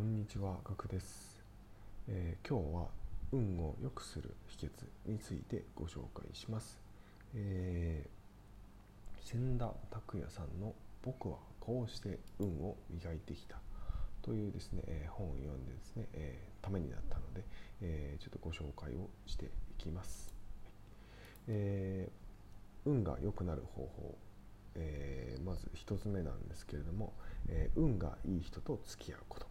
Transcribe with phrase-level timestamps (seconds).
[0.00, 1.44] こんにちは、ガクです、
[2.08, 2.86] えー今日は
[3.32, 4.70] 運を良くする秘訣
[5.04, 6.80] についてご紹介します。
[7.34, 13.58] えー千田拓也さんの僕はこうして運を磨いてきた
[14.22, 17.44] というですね、えー本を読んでですね、えーためになったので、
[17.82, 20.34] えちょっとご紹介をしていきます。
[21.46, 22.08] え
[22.86, 24.16] 運が良くなる方法、
[24.76, 27.12] えーまず一つ目なんですけれども、
[27.50, 29.49] えー運がいい人と付き合うこと、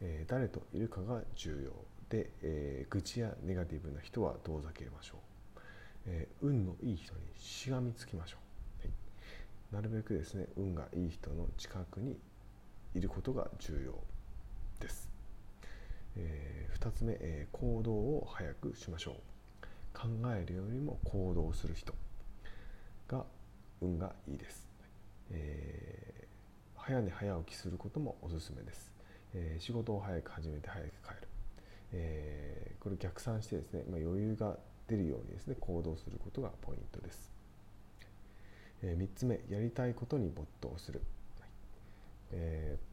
[0.00, 1.72] えー誰といるかが重要。
[2.08, 5.60] で、えー愚痴やネガティブな人は遠ざけましょう、
[6.06, 8.38] えー運のいい人にしがみつきましょ
[8.82, 8.92] う、はい。
[9.74, 12.18] なるべくですね運がいい人の近くに
[12.94, 13.94] いることが重要
[14.80, 15.08] です、
[16.16, 19.14] え2つ目、えー行動を早くしましょう。
[19.92, 21.92] 考えるよりも行動する人
[23.08, 23.24] が
[23.80, 24.68] 運がいいです、
[25.30, 26.26] えー
[26.76, 28.90] 早寝早起きすることもおすすめです、
[29.34, 31.28] えー仕事を早く始めて早く帰る、
[31.92, 34.56] えーこれ逆算してですね、まあ、余裕が
[34.88, 37.30] 出るようにですね行動することがポイントです、
[38.82, 41.02] え3つ目やりたいことに没頭する、
[41.38, 41.48] はい
[42.32, 42.90] えー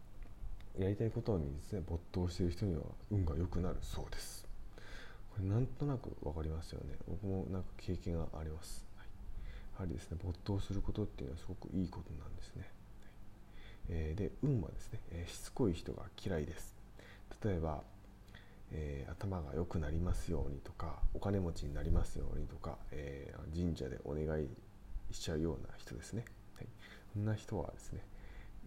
[0.78, 4.46] やりたいことにですね没頭している人には運が良くなるそうです。
[5.32, 6.94] これなんとなく分かりますよね。
[7.08, 9.08] 僕もなんか経験があります、はい
[9.74, 12.70] やはりですね没頭することっていうのはすごくいいことなんですね、
[13.90, 16.76] えーで運はですね、えしつこい人が嫌いです。
[17.44, 17.84] 例えば、
[18.72, 24.48] えー頭が良くなりますようにとかお金持ちになりますようにとか、えー神社でお願い
[25.12, 26.68] しちゃうような人ですね、はい、
[27.14, 28.02] そんな人はですね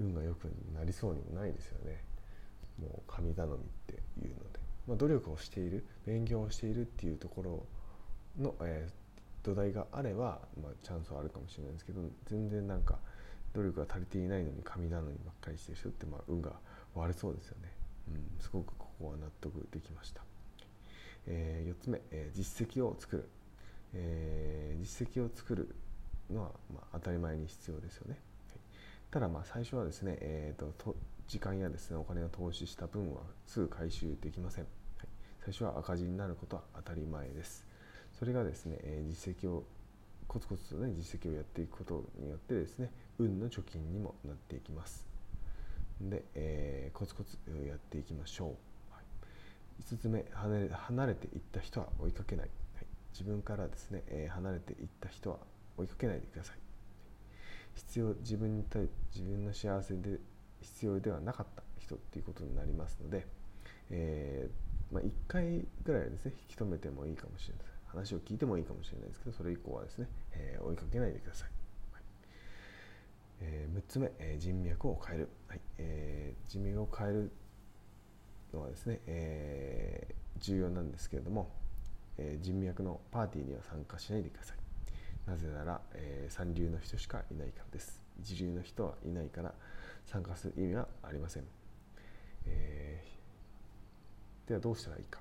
[0.00, 2.02] 運が良くなりそうにもないですよね。
[2.80, 3.94] もう神頼みって
[4.26, 7.66] いうので、まあ、努力をしている勉強をしているっていうところ
[8.38, 8.88] の、え
[9.42, 12.98] 土台があれば、まあ、チャンスはあるかもしれないですけど全然なんか
[13.54, 16.52] 努力が足りていないのに神頼みばっかりしてる人って、まあ、運が
[16.94, 17.72] 悪そうですよね、
[18.08, 20.22] うん、すごくここは納得できました、
[21.26, 23.28] え4つ目、えー実績を作る、
[23.94, 25.74] えー実績を作る
[26.30, 28.18] のは、まあ、当たり前に必要ですよね、
[28.48, 28.58] はい。
[29.10, 30.96] ただまあ最初はですね、えーとと
[31.26, 34.64] 時間やですねお金を投資した分はすぐ回収できません、
[34.98, 35.06] はい。
[35.44, 37.66] 最初は赤字になることは当たり前です。
[38.18, 39.64] それがですね、えー実績を
[40.26, 45.06] コツコツとね実績をやっていくことによってですね運の貯金にもなっていきます。
[46.00, 48.48] で、えーコツコツやっていきましょう、
[48.92, 55.38] はい、5つ目離れ離れていった人は追いかけない、はい、自分からですね、えー離れていった人は
[55.76, 56.56] 追いかけないでください。
[57.74, 60.18] 必要自分に対自分の幸せで
[60.60, 63.26] 必要ではなかった人っていうことになりますので、
[63.90, 71.59] えーまあ、1回ぐらいはですね引き止めてもいいかもしれない話を聞いてもいいかもしれないですけどそれ以降はですね、えー追いかけないでください、はい。
[73.40, 77.32] えー6つ目、えー人脈を変える、はいえー人脈を変える
[78.52, 81.50] のはですね、えー重要なんですけれども、
[82.18, 84.56] えー人脈のパーティーには参加しないでください。
[85.26, 88.00] なぜなら、えー三流の人しかいないからです。
[88.20, 89.54] 一流の人はいないから
[90.04, 91.44] 参加する意味はありません、
[92.46, 95.20] えーではどうしたらいいか、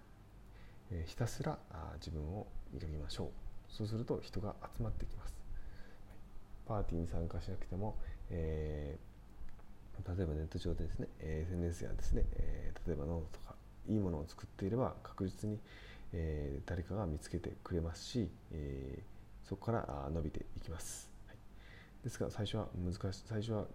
[0.91, 3.28] えーひたすらあ自分を磨きましょう。
[3.69, 5.38] そうすると人が集まってきます。
[6.69, 7.97] パーティーに参加しなくても、
[8.30, 9.09] えー
[10.16, 13.56] 例えばネット上でですね、SNS やですね、えー例えばノートとか
[13.88, 15.59] いいものを作っていれば確実に、
[16.13, 21.38] えー誰かが見つけてくれますし、えーそこから伸びていきます、はい。
[22.03, 23.66] ですが最初は難し最初は、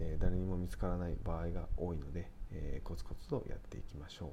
[0.00, 4.28] えー誰にも見つからない場合が多いので、えーコツコツとやっていきましょう、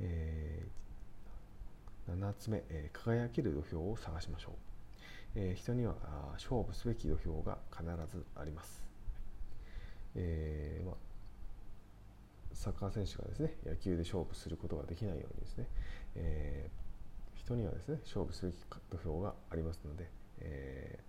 [0.00, 4.52] えー7つ目、えー輝ける土俵を探しましょう、
[5.34, 5.94] えー人には
[6.34, 8.82] 勝負すべき土俵が必ずあります、
[10.14, 10.94] えーまあ、
[12.52, 15.66] サッカー選手がですね野球で勝負することができないようにですね、
[16.16, 16.88] えー
[17.38, 18.56] 人にはですね勝負すべき
[18.90, 21.08] 土俵がありますので、えー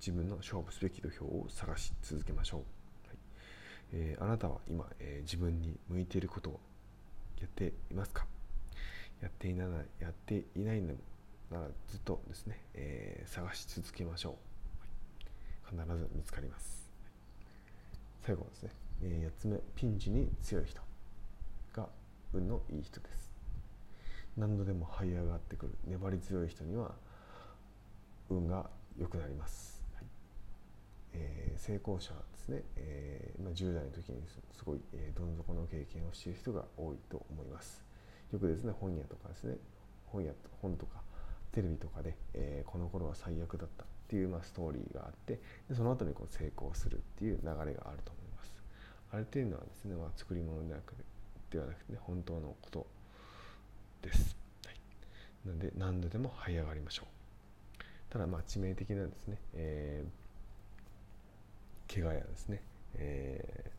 [0.00, 2.60] 自分の勝負すべき土俵を探し続けましょう、
[3.08, 3.16] はい。
[3.92, 6.60] えーあなたは今、えー自分に向いていることを
[7.40, 8.26] やっていますか？
[9.20, 9.68] やっていない
[10.00, 10.94] やっていないの
[11.50, 14.36] ならずっとですね、えー探し続けましょ
[15.70, 16.90] う、必ず見つかります。
[18.22, 18.70] 最後ですね、
[19.02, 20.80] え8つ目ピンチに強い人。
[21.72, 21.88] が
[22.32, 23.32] 運のいい人です。
[24.36, 26.94] 何度でも這い上がってくる粘り強い人には
[28.28, 30.04] 運が良くなります、はい。
[31.14, 37.82] えー成功者はですね、えーまあ、10代の時にすすごい、えーどん底の経験をしている人が多いと思います。
[38.32, 39.56] よくですね本屋とかですね
[40.06, 41.02] 本屋本とか
[41.56, 47.74] テレビとかで、えーこの頃は最悪だったっていう、まあ、ストーリーがあってでその後にこう成功するっていう流れがある
[48.04, 48.52] と思います。
[49.12, 51.02] あれっていうのはですね、まあ、作り物ではなくて
[51.50, 52.86] ではなくて、ね、本当のこと
[54.02, 54.36] です、
[54.66, 54.76] はい、
[55.46, 57.06] なので何度でも這い上がりましょう。
[58.12, 62.62] ただまあ致命的なですね、えー、怪我やですね、
[62.96, 63.70] え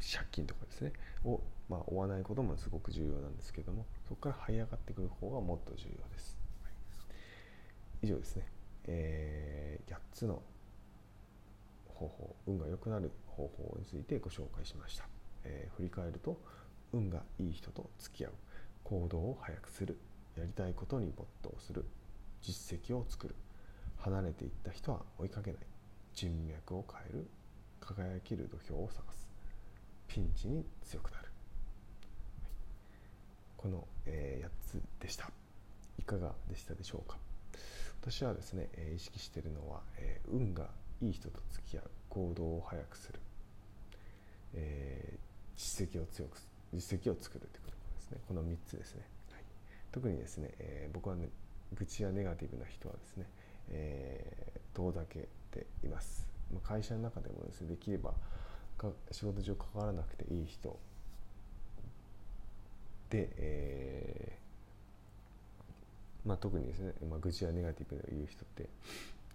[0.00, 0.92] ー、借金とかですね。
[1.24, 6.36] を、まあ、負わないこともすごく重要なんですけどもそこから這い上がってくる方がもっと重要です、
[8.02, 8.46] 以上ですね、
[8.84, 10.42] えー、8つの
[11.88, 15.04] 方法運が良くなる方法についてご紹介しました、
[15.44, 16.38] えー、振り返ると
[16.92, 18.32] 運がいい人と付き合う。
[18.84, 19.98] 行動を早くする。
[20.36, 21.84] やりたいことに没頭する。
[22.40, 23.34] 実績を作る。
[23.98, 25.60] 離れていった人は追いかけない。
[26.14, 27.26] 人脈を変える。
[27.80, 29.28] 輝ける土俵を探す。
[30.06, 31.32] ピンチに強くなる、はい、
[33.56, 35.30] この、えー、8つでした。
[35.98, 37.18] いかがでしたでしょうか？
[38.08, 40.68] 私はですね、えー、意識しているのは、えー、運が
[41.02, 43.18] いい人と付き合う行動を早くする、
[44.54, 45.18] えー、
[45.56, 46.38] 実績を強く
[46.72, 48.18] 実績を作るということですね。
[48.28, 49.42] この3つですね、はい、
[49.90, 51.28] 特にですね、えー、僕はね
[51.76, 53.26] 愚痴やネガティブな人はですね、
[53.70, 58.12] えー、遠ざけています、まあ、会社の中でもですねできれば
[58.78, 60.78] か仕事上関わらなくていい人
[63.10, 64.45] で、えー
[66.26, 68.68] まあ、特にですね、まあ、愚痴やネガティブな言う人って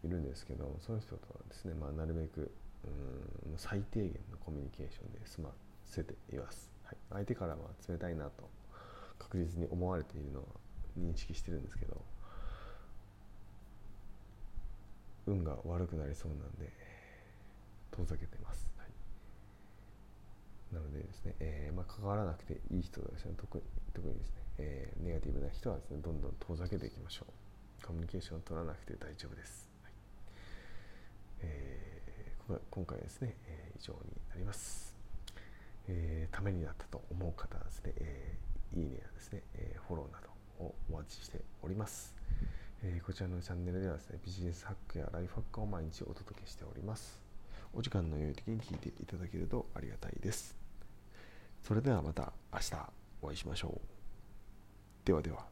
[0.04, 2.52] いるんですけどその人とはですね、まあ、なるべく
[2.84, 5.52] うん最低限のコミュニケーションで済ま
[5.86, 7.58] せています、はい、相手からは
[7.88, 8.50] 冷たいなと
[9.20, 10.46] 確実に思われているのは
[11.00, 12.02] 認識してるんですけど
[15.28, 16.70] 運が悪くなりそうなんで
[17.92, 18.86] 遠ざけてます、は
[20.74, 27.86] い、なのでですね、えーまあ、関わらなくていい人ですね特に特にですね、えー、ネガティブな人はですねどんどん遠ざけていきましょう。
[27.86, 29.68] コミュニケーションを取らなくて大丈夫です。
[31.44, 34.00] えー、今回ですね、えー、以上に
[34.30, 34.96] なります、
[35.88, 40.30] えー、ためになったと思う方はですね、えー、いいねやですね、え、フォローなど
[40.64, 42.14] をお待ちしております、
[42.84, 47.20] え、こちらのチャンネルではですねビジネスハックやライフハックを毎日お届けしております。
[47.74, 50.56] お時間の良い時に聞いていただけるとありがたいです。
[51.64, 52.90] それではまた明日
[53.24, 54.01] お会いしましょう。
[55.04, 55.46] 对伐对伐